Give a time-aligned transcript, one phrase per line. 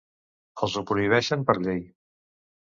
[0.67, 1.85] Els ho prohibeixen per llei.